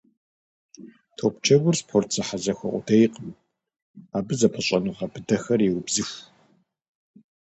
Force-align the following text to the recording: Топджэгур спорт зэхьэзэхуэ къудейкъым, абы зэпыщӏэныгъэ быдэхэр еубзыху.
Топджэгур 1.17 1.75
спорт 1.81 2.09
зэхьэзэхуэ 2.15 2.67
къудейкъым, 2.71 3.29
абы 4.17 4.33
зэпыщӏэныгъэ 4.39 5.05
быдэхэр 5.13 5.59
еубзыху. 5.67 6.19